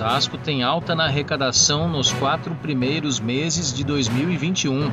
Osasco 0.00 0.38
tem 0.38 0.62
alta 0.62 0.94
na 0.94 1.04
arrecadação 1.04 1.86
nos 1.86 2.10
quatro 2.10 2.54
primeiros 2.54 3.20
meses 3.20 3.70
de 3.70 3.84
2021. 3.84 4.90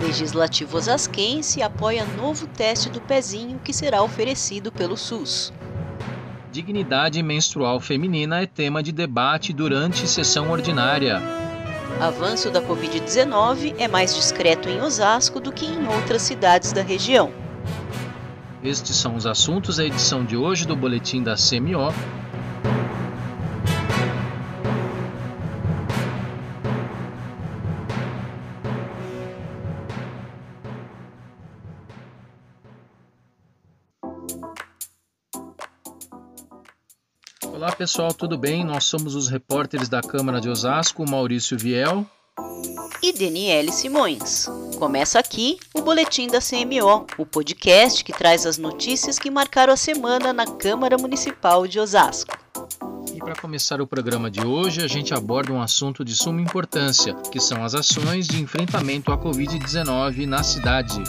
Legislativo 0.00 0.76
Osasquense 0.76 1.62
apoia 1.62 2.04
novo 2.04 2.48
teste 2.48 2.90
do 2.90 3.00
pezinho 3.00 3.60
que 3.62 3.72
será 3.72 4.02
oferecido 4.02 4.72
pelo 4.72 4.96
SUS. 4.96 5.52
Dignidade 6.50 7.22
menstrual 7.22 7.78
feminina 7.78 8.42
é 8.42 8.46
tema 8.46 8.82
de 8.82 8.90
debate 8.90 9.52
durante 9.52 10.08
sessão 10.08 10.50
ordinária. 10.50 11.22
Avanço 12.00 12.50
da 12.50 12.60
Covid-19 12.60 13.76
é 13.78 13.86
mais 13.86 14.12
discreto 14.12 14.68
em 14.68 14.80
Osasco 14.82 15.38
do 15.38 15.52
que 15.52 15.66
em 15.66 15.86
outras 15.86 16.22
cidades 16.22 16.72
da 16.72 16.82
região. 16.82 17.30
Estes 18.60 18.96
são 18.96 19.14
os 19.14 19.24
assuntos 19.24 19.76
da 19.76 19.84
edição 19.84 20.24
de 20.24 20.36
hoje 20.36 20.66
do 20.66 20.74
Boletim 20.74 21.22
da 21.22 21.36
CMO, 21.36 21.94
Olá 37.52 37.72
pessoal, 37.72 38.12
tudo 38.12 38.36
bem? 38.36 38.64
Nós 38.64 38.84
somos 38.84 39.14
os 39.14 39.28
repórteres 39.28 39.88
da 39.88 40.02
Câmara 40.02 40.40
de 40.40 40.48
Osasco, 40.48 41.08
Maurício 41.08 41.56
Viel 41.56 42.06
e 43.02 43.12
Daniele 43.12 43.72
Simões. 43.72 44.48
Começa 44.78 45.18
aqui 45.18 45.58
o 45.72 45.80
Boletim 45.80 46.26
da 46.26 46.40
CMO, 46.40 47.06
o 47.16 47.24
podcast 47.24 48.02
que 48.02 48.12
traz 48.12 48.44
as 48.44 48.58
notícias 48.58 49.18
que 49.18 49.30
marcaram 49.30 49.72
a 49.72 49.76
semana 49.76 50.32
na 50.32 50.46
Câmara 50.46 50.98
Municipal 50.98 51.66
de 51.66 51.78
Osasco. 51.78 52.43
E 53.14 53.18
para 53.18 53.36
começar 53.36 53.80
o 53.80 53.86
programa 53.86 54.28
de 54.28 54.44
hoje, 54.44 54.82
a 54.82 54.88
gente 54.88 55.14
aborda 55.14 55.52
um 55.52 55.62
assunto 55.62 56.04
de 56.04 56.16
suma 56.16 56.42
importância, 56.42 57.14
que 57.30 57.38
são 57.38 57.64
as 57.64 57.72
ações 57.72 58.26
de 58.26 58.42
enfrentamento 58.42 59.12
à 59.12 59.16
Covid-19 59.16 60.26
na 60.26 60.42
cidade. 60.42 61.00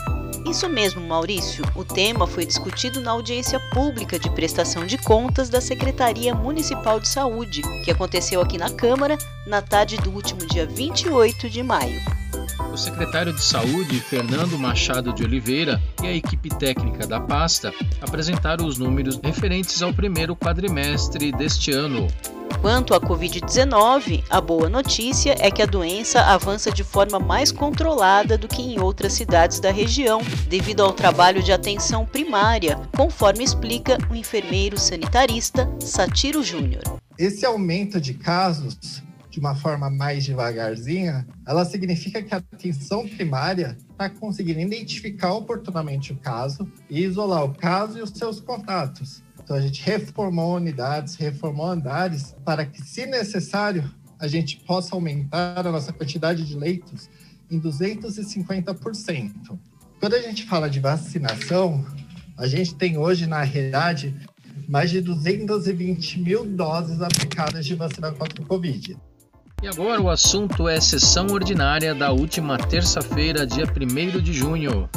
Isso 0.47 0.69
mesmo, 0.69 1.01
Maurício. 1.01 1.65
O 1.75 1.83
tema 1.83 2.27
foi 2.27 2.45
discutido 2.45 3.01
na 3.01 3.09
audiência 3.09 3.59
pública 3.73 4.19
de 4.19 4.29
prestação 4.29 4.85
de 4.85 4.99
contas 4.99 5.49
da 5.49 5.59
Secretaria 5.59 6.35
Municipal 6.35 6.99
de 6.99 7.07
Saúde, 7.07 7.63
que 7.83 7.89
aconteceu 7.89 8.39
aqui 8.39 8.59
na 8.59 8.69
Câmara 8.69 9.17
na 9.47 9.63
tarde 9.63 9.97
do 9.97 10.11
último 10.11 10.45
dia 10.45 10.67
28 10.67 11.49
de 11.49 11.63
maio. 11.63 12.14
O 12.75 12.77
secretário 12.77 13.31
de 13.31 13.41
Saúde, 13.41 14.01
Fernando 14.01 14.59
Machado 14.59 15.13
de 15.13 15.23
Oliveira, 15.23 15.81
e 16.03 16.07
a 16.07 16.11
equipe 16.11 16.49
técnica 16.49 17.07
da 17.07 17.21
pasta 17.21 17.73
apresentaram 18.01 18.65
os 18.65 18.77
números 18.77 19.17
referentes 19.23 19.81
ao 19.81 19.93
primeiro 19.93 20.35
quadrimestre 20.35 21.31
deste 21.31 21.71
ano. 21.71 22.05
Quanto 22.59 22.93
à 22.93 22.99
Covid-19, 22.99 24.25
a 24.29 24.41
boa 24.41 24.67
notícia 24.67 25.37
é 25.39 25.49
que 25.49 25.61
a 25.61 25.65
doença 25.65 26.19
avança 26.19 26.69
de 26.69 26.83
forma 26.83 27.17
mais 27.17 27.49
controlada 27.49 28.37
do 28.37 28.45
que 28.45 28.61
em 28.61 28.77
outras 28.77 29.13
cidades 29.13 29.61
da 29.61 29.71
região, 29.71 30.19
devido 30.49 30.81
ao 30.81 30.91
trabalho 30.91 31.41
de 31.41 31.53
atenção 31.53 32.05
primária, 32.05 32.77
conforme 32.93 33.45
explica 33.45 33.97
o 34.11 34.15
enfermeiro 34.15 34.77
sanitarista 34.77 35.73
Satiro 35.79 36.43
Júnior. 36.43 36.83
Esse 37.17 37.45
aumento 37.45 38.01
de 38.01 38.15
casos 38.15 39.01
de 39.35 39.39
uma 39.41 39.53
forma 39.53 39.89
mais 39.89 40.23
devagarzinha, 40.23 41.27
ela 41.45 41.65
significa 41.65 42.23
que 42.23 42.33
a 42.33 42.37
atenção 42.37 43.05
primária 43.05 43.77
está 43.91 44.09
conseguindo 44.09 44.61
identificar 44.61 45.33
oportunamente 45.33 46.13
o 46.13 46.15
caso 46.15 46.65
e 46.89 47.03
isolar 47.03 47.43
o 47.43 47.53
caso 47.53 47.99
e 47.99 48.01
os 48.01 48.11
seus 48.11 48.39
contatos. 48.39 49.21
Então 49.43 49.57
a 49.57 49.59
gente 49.59 49.83
reformou 49.83 50.55
unidades, 50.55 51.15
reformou 51.15 51.65
andares 51.65 52.33
para 52.45 52.65
que, 52.65 52.81
se 52.81 53.05
necessário, 53.05 53.83
a 54.17 54.25
gente 54.25 54.63
possa 54.63 54.95
aumentar 54.95 55.67
a 55.67 55.69
nossa 55.69 55.91
quantidade 55.91 56.45
de 56.45 56.55
leitos 56.55 57.09
em 57.51 57.59
250%. 57.59 59.59
Quando 59.99 60.13
a 60.13 60.21
gente 60.21 60.45
fala 60.45 60.69
de 60.69 60.79
vacinação, 60.79 61.85
a 62.37 62.47
gente 62.47 62.73
tem 62.75 62.97
hoje, 62.97 63.27
na 63.27 63.43
realidade, 63.43 64.15
mais 64.65 64.91
de 64.91 65.01
220 65.01 66.21
mil 66.21 66.45
doses 66.45 67.01
aplicadas 67.01 67.65
de 67.65 67.75
vacina 67.75 68.13
contra 68.13 68.41
o 68.41 68.45
Covid. 68.45 68.97
E 69.63 69.67
agora 69.67 70.01
o 70.01 70.09
assunto 70.09 70.67
é 70.67 70.79
sessão 70.79 71.27
ordinária 71.27 71.95
da 71.95 72.11
última 72.11 72.57
terça-feira, 72.57 73.47
dia 73.47 73.65
1 73.65 74.21
de 74.21 74.33
junho. 74.33 74.89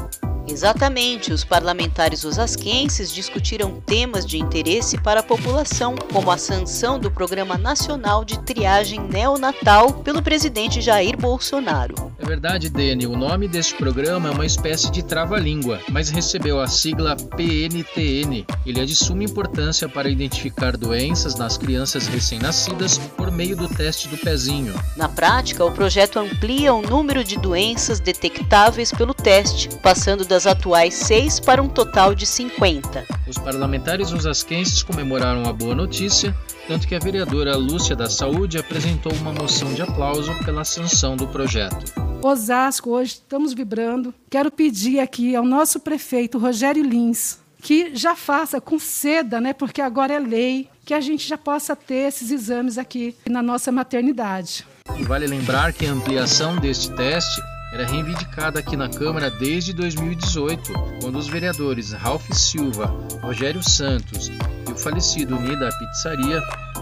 Exatamente, 0.50 1.32
os 1.32 1.44
parlamentares 1.44 2.24
osasquenses 2.24 3.12
discutiram 3.12 3.80
temas 3.84 4.26
de 4.26 4.38
interesse 4.38 4.98
para 4.98 5.20
a 5.20 5.22
população, 5.22 5.94
como 6.12 6.30
a 6.30 6.38
sanção 6.38 6.98
do 6.98 7.10
Programa 7.10 7.58
Nacional 7.58 8.24
de 8.24 8.38
Triagem 8.40 9.00
Neonatal 9.00 9.92
pelo 9.92 10.22
presidente 10.22 10.80
Jair 10.80 11.16
Bolsonaro. 11.16 12.08
É 12.18 12.26
verdade, 12.26 12.68
Dani, 12.68 13.06
o 13.06 13.16
nome 13.16 13.46
desse 13.46 13.74
programa 13.74 14.28
é 14.28 14.32
uma 14.32 14.46
espécie 14.46 14.90
de 14.90 15.02
trava-língua, 15.02 15.80
mas 15.90 16.10
recebeu 16.10 16.60
a 16.60 16.66
sigla 16.66 17.14
PNTN. 17.14 18.44
Ele 18.66 18.80
é 18.80 18.84
de 18.84 18.94
suma 18.94 19.22
importância 19.22 19.88
para 19.88 20.08
identificar 20.08 20.76
doenças 20.76 21.36
nas 21.36 21.56
crianças 21.56 22.06
recém-nascidas 22.06 22.98
por 23.16 23.30
meio 23.30 23.56
do 23.56 23.68
teste 23.68 24.08
do 24.08 24.16
pezinho. 24.16 24.74
Na 24.96 25.08
prática, 25.08 25.64
o 25.64 25.70
projeto 25.70 26.18
amplia 26.18 26.74
o 26.74 26.82
número 26.82 27.22
de 27.22 27.36
doenças 27.36 28.00
detectáveis 28.00 28.90
pelo 28.90 29.14
teste, 29.14 29.68
passando 29.82 30.24
das 30.24 30.37
das 30.38 30.46
atuais 30.46 30.94
seis 30.94 31.40
para 31.40 31.60
um 31.60 31.68
total 31.68 32.14
de 32.14 32.24
50. 32.24 33.04
Os 33.26 33.36
parlamentares 33.38 34.12
osasquenses 34.12 34.84
comemoraram 34.84 35.48
a 35.48 35.52
boa 35.52 35.74
notícia, 35.74 36.32
tanto 36.68 36.86
que 36.86 36.94
a 36.94 36.98
vereadora 37.00 37.56
Lúcia 37.56 37.96
da 37.96 38.08
Saúde 38.08 38.56
apresentou 38.56 39.12
uma 39.14 39.32
moção 39.32 39.74
de 39.74 39.82
aplauso 39.82 40.32
pela 40.44 40.62
sanção 40.62 41.16
do 41.16 41.26
projeto. 41.26 41.92
Osasco, 42.22 42.90
hoje 42.90 43.14
estamos 43.14 43.52
vibrando. 43.52 44.14
Quero 44.30 44.48
pedir 44.48 45.00
aqui 45.00 45.34
ao 45.34 45.44
nosso 45.44 45.80
prefeito 45.80 46.38
Rogério 46.38 46.84
Lins 46.84 47.40
que 47.60 47.96
já 47.96 48.14
faça 48.14 48.60
com 48.60 48.78
seda, 48.78 49.40
né, 49.40 49.52
porque 49.52 49.82
agora 49.82 50.14
é 50.14 50.20
lei, 50.20 50.68
que 50.84 50.94
a 50.94 51.00
gente 51.00 51.28
já 51.28 51.36
possa 51.36 51.74
ter 51.74 52.06
esses 52.06 52.30
exames 52.30 52.78
aqui 52.78 53.16
na 53.28 53.42
nossa 53.42 53.72
maternidade. 53.72 54.64
E 54.96 55.02
vale 55.02 55.26
lembrar 55.26 55.72
que 55.72 55.84
a 55.84 55.90
ampliação 55.90 56.56
deste 56.56 56.94
teste 56.94 57.42
era 57.72 57.86
reivindicada 57.86 58.58
aqui 58.58 58.76
na 58.76 58.88
Câmara 58.88 59.30
desde 59.30 59.72
2018, 59.72 60.72
quando 61.02 61.18
os 61.18 61.28
vereadores 61.28 61.92
Ralph 61.92 62.30
Silva, 62.32 62.86
Rogério 63.22 63.62
Santos 63.62 64.28
e 64.28 64.72
o 64.72 64.76
falecido 64.76 65.38
Nida 65.38 65.68
Pizzaria 65.78 66.40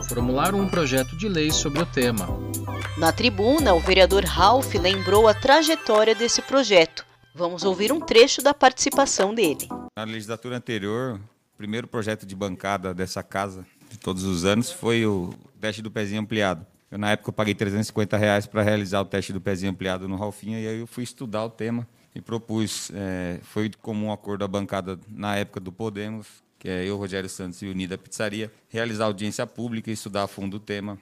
formularam 0.08 0.60
um 0.60 0.68
projeto 0.68 1.16
de 1.16 1.28
lei 1.28 1.50
sobre 1.50 1.82
o 1.82 1.86
tema. 1.86 2.28
Na 2.96 3.12
tribuna, 3.12 3.74
o 3.74 3.80
vereador 3.80 4.24
Ralph 4.24 4.74
lembrou 4.74 5.26
a 5.26 5.34
trajetória 5.34 6.14
desse 6.14 6.40
projeto. 6.40 7.04
Vamos 7.34 7.64
ouvir 7.64 7.92
um 7.92 8.00
trecho 8.00 8.40
da 8.40 8.54
participação 8.54 9.34
dele. 9.34 9.68
Na 9.96 10.04
legislatura 10.04 10.56
anterior, 10.56 11.20
o 11.54 11.56
primeiro 11.56 11.88
projeto 11.88 12.24
de 12.24 12.36
bancada 12.36 12.94
dessa 12.94 13.22
casa 13.22 13.66
de 13.90 13.98
todos 13.98 14.22
os 14.24 14.44
anos 14.44 14.70
foi 14.70 15.04
o 15.04 15.34
teste 15.60 15.82
do 15.82 15.90
pezinho 15.90 16.20
ampliado. 16.20 16.64
Eu, 16.90 16.98
na 16.98 17.10
época, 17.10 17.30
eu 17.30 17.32
paguei 17.32 17.54
350 17.54 18.16
reais 18.16 18.46
para 18.46 18.62
realizar 18.62 19.00
o 19.00 19.04
teste 19.04 19.32
do 19.32 19.40
pezinho 19.40 19.72
ampliado 19.72 20.08
no 20.08 20.16
Ralfinha, 20.16 20.60
e 20.60 20.68
aí 20.68 20.78
eu 20.80 20.86
fui 20.86 21.04
estudar 21.04 21.44
o 21.44 21.50
tema 21.50 21.86
e 22.14 22.20
propus, 22.20 22.90
é, 22.94 23.38
foi 23.42 23.70
comum 23.82 24.12
acordo 24.12 24.40
da 24.40 24.48
bancada 24.48 24.98
na 25.08 25.36
época 25.36 25.60
do 25.60 25.70
Podemos, 25.70 26.26
que 26.58 26.68
é 26.68 26.84
eu, 26.84 26.96
Rogério 26.96 27.28
Santos 27.28 27.60
e 27.60 27.66
Unida 27.66 27.98
Pizzaria, 27.98 28.50
realizar 28.68 29.04
audiência 29.04 29.46
pública 29.46 29.90
e 29.90 29.92
estudar 29.92 30.22
a 30.22 30.26
fundo 30.26 30.56
o 30.56 30.60
tema. 30.60 30.98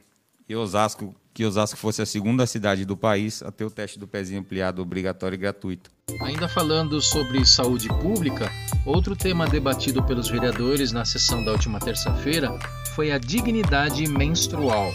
E 0.48 0.54
Osasco, 0.56 1.14
que 1.32 1.44
Osasco 1.44 1.78
fosse 1.78 2.02
a 2.02 2.06
segunda 2.06 2.46
cidade 2.46 2.84
do 2.84 2.96
país 2.96 3.42
a 3.42 3.50
ter 3.50 3.64
o 3.64 3.70
teste 3.70 3.98
do 3.98 4.06
pezinho 4.06 4.40
ampliado 4.40 4.82
obrigatório 4.82 5.36
e 5.36 5.38
gratuito. 5.38 5.90
Ainda 6.20 6.48
falando 6.48 7.00
sobre 7.00 7.46
saúde 7.46 7.88
pública, 7.88 8.50
outro 8.84 9.16
tema 9.16 9.46
debatido 9.46 10.02
pelos 10.02 10.28
vereadores 10.28 10.92
na 10.92 11.04
sessão 11.04 11.44
da 11.44 11.52
última 11.52 11.78
terça-feira 11.78 12.58
foi 12.94 13.10
a 13.10 13.18
dignidade 13.18 14.06
menstrual. 14.06 14.92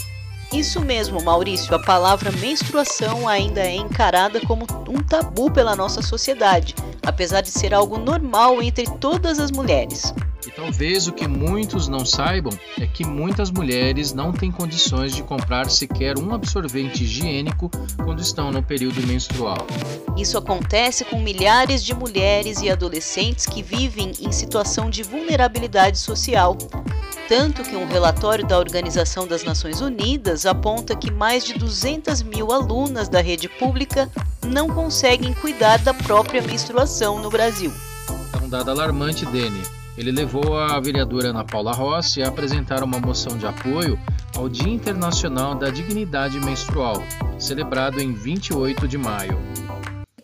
Isso 0.52 0.82
mesmo, 0.82 1.24
Maurício. 1.24 1.76
A 1.76 1.80
palavra 1.80 2.32
menstruação 2.32 3.28
ainda 3.28 3.62
é 3.62 3.76
encarada 3.76 4.42
como 4.42 4.66
um 4.88 5.04
tabu 5.04 5.52
pela 5.52 5.76
nossa 5.76 6.02
sociedade, 6.02 6.74
apesar 7.06 7.42
de 7.42 7.50
ser 7.50 7.74
algo 7.74 7.98
normal 8.00 8.62
entre 8.62 8.86
todas 9.00 9.40
as 9.40 9.52
mulheres. 9.52 10.14
E 10.48 10.52
talvez 10.52 11.08
o 11.08 11.12
que 11.12 11.28
muitos 11.28 11.88
não 11.88 12.04
saibam 12.04 12.52
é 12.80 12.88
que 12.88 13.06
muitas 13.06 13.52
mulheres 13.52 14.14
não 14.14 14.32
têm 14.32 14.52
condições 14.52 15.14
de 15.14 15.22
comprar 15.22 15.70
sequer 15.70 16.18
um 16.18 16.34
absorvente 16.34 17.04
higiênico 17.04 17.70
quando 18.04 18.22
estão 18.22 18.52
no 18.52 18.64
período 18.64 19.06
menstrual. 19.06 19.68
Isso 20.18 20.38
acontece 20.38 21.06
com 21.06 21.20
milhares 21.20 21.84
de 21.84 21.94
mulheres 21.94 22.62
e 22.62 22.70
adolescentes 22.70 23.46
que 23.46 23.62
vivem 23.62 24.14
em 24.20 24.32
situação 24.32 24.90
de 24.90 25.04
vulnerabilidade 25.04 26.00
social 26.00 26.58
tanto 27.30 27.62
que 27.62 27.76
um 27.76 27.86
relatório 27.86 28.44
da 28.44 28.58
Organização 28.58 29.28
das 29.28 29.44
Nações 29.44 29.82
Unidas 29.82 30.48
aponta 30.48 30.96
que 30.96 31.12
mais 31.12 31.44
de 31.46 31.54
200 31.54 32.24
mil 32.24 32.52
alunas 32.52 33.08
da 33.08 33.22
rede 33.22 33.48
pública 33.48 34.10
não 34.44 34.68
conseguem 34.68 35.32
cuidar 35.36 35.78
da 35.78 35.94
própria 35.94 36.42
menstruação 36.42 37.22
no 37.22 37.30
Brasil. 37.30 37.72
É 38.34 38.44
um 38.44 38.50
dado 38.50 38.72
alarmante, 38.72 39.28
Dene. 39.28 39.62
Ele 39.96 40.12
levou 40.12 40.58
a 40.58 40.80
vereadora 40.80 41.28
Ana 41.28 41.44
Paula 41.44 41.72
Rossi 41.72 42.24
a 42.24 42.30
apresentar 42.30 42.82
uma 42.82 43.00
moção 43.00 43.38
de 43.38 43.46
apoio 43.46 44.00
ao 44.36 44.50
Dia 44.50 44.74
Internacional 44.74 45.54
da 45.54 45.70
Dignidade 45.70 46.40
Menstrual, 46.40 47.04
celebrado 47.38 48.02
em 48.02 48.12
28 48.12 48.88
de 48.88 48.98
maio 48.98 49.38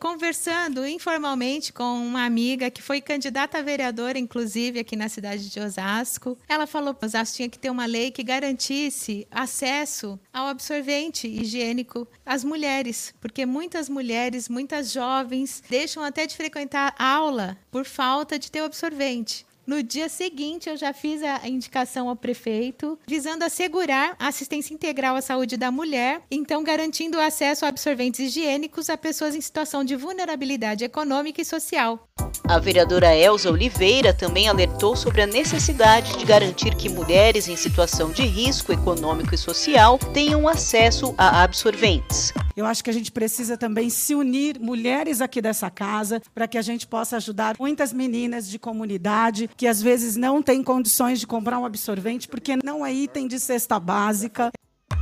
conversando 0.06 0.86
informalmente 0.86 1.74
com 1.74 1.98
uma 1.98 2.26
amiga 2.26 2.70
que 2.70 2.80
foi 2.80 3.02
candidata 3.02 3.58
a 3.58 3.64
vereadora, 3.64 4.20
inclusive 4.20 4.80
aqui 4.80 4.96
na 4.96 5.10
cidade 5.10 5.50
de 5.50 5.60
Osasco. 5.60 6.38
Ela 6.48 6.68
falou 6.68 6.94
que 6.94 7.04
Osasco 7.04 7.38
tinha 7.38 7.50
que 7.50 7.58
ter 7.58 7.72
uma 7.72 7.88
lei 7.88 8.12
que 8.12 8.22
garantisse 8.22 9.28
acesso 9.32 10.20
ao 10.32 10.46
absorvente 10.46 11.28
higiênico 11.28 12.08
às 12.24 12.44
mulheres, 12.44 13.16
porque 13.20 13.48
muitas 13.48 13.90
mulheres, 13.90 14.48
muitas 14.48 14.92
jovens, 14.92 15.64
deixam 15.68 16.04
até 16.04 16.28
de 16.28 16.36
frequentar 16.36 16.94
aula 17.00 17.58
por 17.72 17.84
falta 17.84 18.38
de 18.38 18.52
ter 18.52 18.62
o 18.62 18.66
absorvente. 18.66 19.44
No 19.68 19.82
dia 19.82 20.08
seguinte, 20.08 20.70
eu 20.70 20.78
já 20.78 20.94
fiz 20.94 21.24
a 21.24 21.48
indicação 21.48 22.08
ao 22.08 22.16
prefeito, 22.16 23.00
visando 23.08 23.44
assegurar 23.44 24.16
a 24.20 24.28
assistência 24.28 24.74
integral 24.74 25.16
à 25.16 25.22
saúde 25.22 25.58
da 25.58 25.72
mulher, 25.72 26.22
então 26.30 26.64
garantindo 26.64 27.18
o 27.18 27.22
acesso 27.22 27.66
a 27.66 27.70
absorventes 27.70 28.20
higiênicos 28.20 28.90
a 28.92 28.98
pessoas 28.98 29.36
em 29.36 29.42
situação 29.42 29.84
de 29.84 29.96
vulnerabilidade 29.96 30.84
econômica 30.84 31.42
e 31.42 31.46
social. 31.46 32.08
A 32.48 32.60
vereadora 32.60 33.16
Elza 33.16 33.50
Oliveira 33.50 34.14
também 34.14 34.48
alertou 34.48 34.96
sobre 34.96 35.24
a 35.24 35.28
necessidade 35.28 36.16
de 36.16 36.26
garantir 36.26 36.76
que 36.76 36.88
mulheres 36.88 37.48
em 37.48 37.56
situação 37.56 38.12
de 38.12 38.22
risco 38.22 38.72
econômico 38.72 39.34
e 39.34 39.38
social 39.38 39.98
tenham 39.98 40.48
acesso 40.48 41.16
a 41.18 41.42
absorventes. 41.42 42.32
Eu 42.56 42.66
acho 42.66 42.82
que 42.82 42.90
a 42.90 42.94
gente 42.94 43.12
precisa 43.12 43.58
também 43.58 43.90
se 43.90 44.16
unir, 44.16 44.58
mulheres 44.62 45.20
aqui 45.20 45.42
dessa 45.42 45.70
casa, 45.70 46.22
para 46.34 46.48
que 46.48 46.58
a 46.58 46.62
gente 46.62 46.88
possa 46.88 47.18
ajudar 47.18 47.58
muitas 47.60 47.92
meninas 47.92 48.48
de 48.48 48.58
comunidade 48.58 49.50
que 49.58 49.68
às 49.68 49.82
vezes 49.82 50.16
não 50.16 50.42
têm 50.42 50.64
condições 50.64 51.20
de 51.20 51.28
comprar 51.28 51.60
um 51.60 51.66
absorvente 51.66 52.30
porque 52.30 52.56
não 52.64 52.86
é 52.86 52.94
item 52.94 53.28
de 53.28 53.42
cesta 53.42 53.78
básica. 53.78 54.52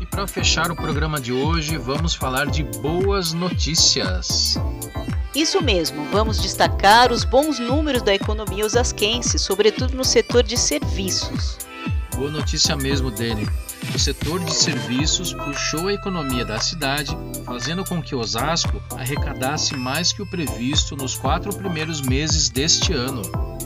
E 0.02 0.06
para 0.08 0.26
fechar 0.26 0.72
o 0.72 0.76
programa 0.76 1.22
de 1.22 1.32
hoje, 1.32 1.78
vamos 1.78 2.16
falar 2.16 2.48
de 2.48 2.64
boas 2.64 3.34
notícias. 3.34 4.56
Isso 5.36 5.62
mesmo, 5.62 6.04
vamos 6.06 6.42
destacar 6.42 7.12
os 7.12 7.24
bons 7.24 7.60
números 7.60 8.02
da 8.02 8.16
economia 8.16 8.66
osasquense, 8.66 9.38
sobretudo 9.38 9.96
no 9.96 10.04
setor 10.04 10.42
de 10.42 10.58
serviços. 10.58 11.60
Boa 12.16 12.32
notícia 12.32 12.76
mesmo 12.76 13.12
dele. 13.12 13.48
O 13.94 14.00
setor 14.00 14.44
de 14.44 14.54
serviços 14.54 15.34
puxou 15.34 15.88
a 15.88 15.94
economia 15.94 16.44
da 16.44 16.60
cidade, 16.60 17.16
fazendo 17.46 17.86
com 17.86 18.02
que 18.02 18.16
Osasco 18.16 18.82
arrecadasse 18.98 19.76
mais 19.78 20.12
que 20.12 20.22
o 20.22 20.26
previsto 20.26 20.96
nos 20.96 21.16
quatro 21.16 21.56
primeiros 21.56 22.02
meses 22.02 22.50
deste 22.50 22.92
ano. 22.92 23.22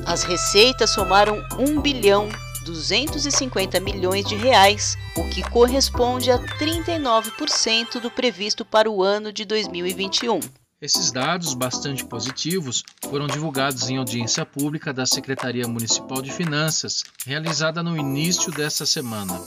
As 0.06 0.24
receitas 0.24 0.89
somaram 0.89 1.41
1 1.57 1.81
bilhão 1.81 2.27
250 2.65 3.79
milhões 3.79 4.25
de 4.25 4.35
reais, 4.35 4.97
o 5.15 5.24
que 5.29 5.41
corresponde 5.50 6.30
a 6.30 6.38
39% 6.38 8.01
do 8.01 8.12
previsto 8.12 8.65
para 8.65 8.91
o 8.91 9.01
ano 9.01 9.31
de 9.31 9.45
2021. 9.45 10.41
Esses 10.80 11.09
dados, 11.09 11.53
bastante 11.53 12.06
positivos, 12.06 12.83
foram 13.09 13.25
divulgados 13.25 13.89
em 13.89 13.97
audiência 13.97 14.45
pública 14.45 14.94
da 14.94 15.06
Secretaria 15.06 15.68
Municipal 15.68 16.21
de 16.21 16.31
Finanças, 16.31 17.03
realizada 17.25 17.81
no 17.81 17.97
início 17.97 18.51
desta 18.51 18.85
semana. 18.85 19.41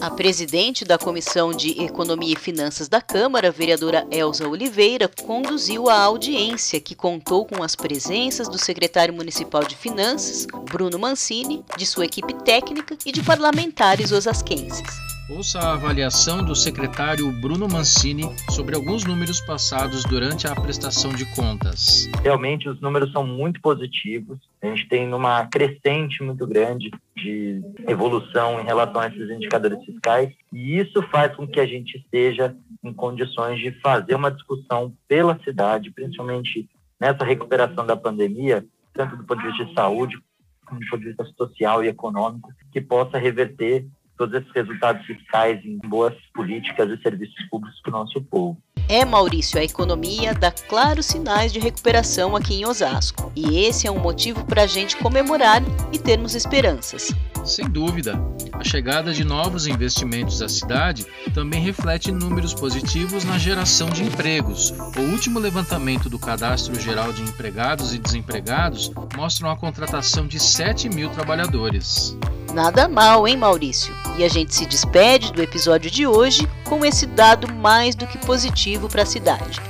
A 0.00 0.10
presidente 0.10 0.82
da 0.82 0.96
Comissão 0.96 1.52
de 1.52 1.82
Economia 1.82 2.32
e 2.32 2.36
Finanças 2.36 2.88
da 2.88 3.02
Câmara, 3.02 3.50
vereadora 3.50 4.06
Elza 4.10 4.48
Oliveira, 4.48 5.08
conduziu 5.08 5.90
a 5.90 5.98
audiência 6.00 6.80
que 6.80 6.94
contou 6.94 7.44
com 7.44 7.62
as 7.62 7.76
presenças 7.76 8.48
do 8.48 8.58
secretário 8.58 9.12
municipal 9.12 9.62
de 9.62 9.76
Finanças, 9.76 10.46
Bruno 10.70 10.98
Mancini, 10.98 11.62
de 11.76 11.84
sua 11.84 12.06
equipe 12.06 12.32
técnica 12.32 12.96
e 13.04 13.12
de 13.12 13.22
parlamentares 13.22 14.10
osasquenses. 14.10 15.19
Ouça 15.30 15.60
a 15.60 15.74
avaliação 15.74 16.44
do 16.44 16.56
secretário 16.56 17.30
Bruno 17.30 17.68
Mancini 17.68 18.24
sobre 18.50 18.74
alguns 18.74 19.04
números 19.04 19.40
passados 19.40 20.02
durante 20.02 20.48
a 20.48 20.54
prestação 20.56 21.12
de 21.12 21.24
contas. 21.36 22.10
Realmente, 22.20 22.68
os 22.68 22.80
números 22.80 23.12
são 23.12 23.24
muito 23.24 23.60
positivos. 23.60 24.40
A 24.60 24.66
gente 24.66 24.88
tem 24.88 25.14
uma 25.14 25.46
crescente 25.46 26.20
muito 26.24 26.44
grande 26.48 26.90
de 27.16 27.62
evolução 27.86 28.60
em 28.60 28.64
relação 28.64 29.00
a 29.00 29.06
esses 29.06 29.30
indicadores 29.30 29.84
fiscais, 29.84 30.34
e 30.52 30.76
isso 30.78 31.00
faz 31.10 31.34
com 31.36 31.46
que 31.46 31.60
a 31.60 31.66
gente 31.66 31.96
esteja 31.96 32.56
em 32.82 32.92
condições 32.92 33.60
de 33.60 33.70
fazer 33.80 34.16
uma 34.16 34.32
discussão 34.32 34.92
pela 35.06 35.38
cidade, 35.44 35.92
principalmente 35.92 36.68
nessa 36.98 37.24
recuperação 37.24 37.86
da 37.86 37.96
pandemia, 37.96 38.66
tanto 38.92 39.16
do 39.16 39.24
ponto 39.24 39.40
de 39.40 39.46
vista 39.46 39.64
de 39.64 39.74
saúde, 39.74 40.18
como 40.66 40.80
do 40.80 40.86
ponto 40.88 41.00
de 41.00 41.08
vista 41.08 41.24
social 41.36 41.84
e 41.84 41.88
econômico, 41.88 42.52
que 42.72 42.80
possa 42.80 43.16
reverter 43.16 43.86
todos 44.20 44.34
esses 44.34 44.52
resultados 44.52 45.06
fiscais 45.06 45.64
em 45.64 45.78
boas 45.78 46.12
políticas 46.34 46.90
e 46.90 47.02
serviços 47.02 47.42
públicos 47.48 47.80
para 47.80 47.88
o 47.88 48.00
nosso 48.00 48.20
povo. 48.24 48.58
É, 48.86 49.02
Maurício, 49.02 49.58
a 49.58 49.64
economia 49.64 50.34
dá 50.34 50.50
claros 50.50 51.06
sinais 51.06 51.50
de 51.50 51.58
recuperação 51.58 52.36
aqui 52.36 52.60
em 52.60 52.66
Osasco. 52.66 53.32
E 53.34 53.60
esse 53.60 53.86
é 53.86 53.90
um 53.90 53.98
motivo 53.98 54.44
para 54.44 54.64
a 54.64 54.66
gente 54.66 54.96
comemorar 54.98 55.62
e 55.90 55.98
termos 55.98 56.34
esperanças. 56.34 57.14
Sem 57.46 57.66
dúvida, 57.70 58.20
a 58.52 58.62
chegada 58.62 59.14
de 59.14 59.24
novos 59.24 59.66
investimentos 59.66 60.42
à 60.42 60.48
cidade 60.50 61.06
também 61.32 61.62
reflete 61.62 62.12
números 62.12 62.52
positivos 62.52 63.24
na 63.24 63.38
geração 63.38 63.88
de 63.88 64.02
empregos. 64.02 64.70
O 64.98 65.12
último 65.12 65.38
levantamento 65.38 66.10
do 66.10 66.18
Cadastro 66.18 66.78
Geral 66.78 67.10
de 67.10 67.22
Empregados 67.22 67.94
e 67.94 67.98
Desempregados 67.98 68.92
mostra 69.16 69.50
a 69.50 69.56
contratação 69.56 70.26
de 70.26 70.38
7 70.38 70.90
mil 70.90 71.08
trabalhadores. 71.08 72.14
Nada 72.52 72.88
mal, 72.88 73.26
hein, 73.26 73.36
Maurício? 73.36 73.94
E 74.18 74.24
a 74.24 74.28
gente 74.28 74.54
se 74.54 74.66
despede 74.66 75.32
do 75.32 75.42
episódio 75.42 75.90
de 75.90 76.06
hoje 76.06 76.48
com 76.64 76.84
esse 76.84 77.06
dado 77.06 77.52
mais 77.54 77.94
do 77.94 78.06
que 78.06 78.18
positivo 78.18 78.88
para 78.88 79.02
a 79.02 79.06
cidade. 79.06 79.60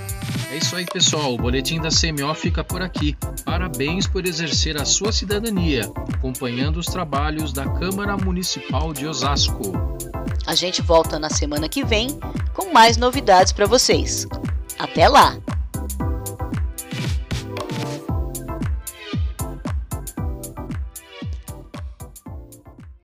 É 0.50 0.56
isso 0.56 0.74
aí, 0.74 0.84
pessoal. 0.84 1.34
O 1.34 1.38
boletim 1.38 1.80
da 1.80 1.90
CMO 1.90 2.34
fica 2.34 2.64
por 2.64 2.82
aqui. 2.82 3.16
Parabéns 3.44 4.06
por 4.06 4.26
exercer 4.26 4.80
a 4.80 4.84
sua 4.84 5.12
cidadania, 5.12 5.90
acompanhando 6.12 6.78
os 6.78 6.86
trabalhos 6.86 7.52
da 7.52 7.66
Câmara 7.66 8.16
Municipal 8.16 8.92
de 8.92 9.06
Osasco. 9.06 9.72
A 10.46 10.54
gente 10.56 10.82
volta 10.82 11.18
na 11.18 11.30
semana 11.30 11.68
que 11.68 11.84
vem 11.84 12.18
com 12.52 12.72
mais 12.72 12.96
novidades 12.96 13.52
para 13.52 13.66
vocês. 13.66 14.26
Até 14.78 15.08
lá! 15.08 15.36